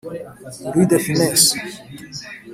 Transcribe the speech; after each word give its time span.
Louis 0.73 0.87
de 0.87 0.97
Funès 0.97 1.53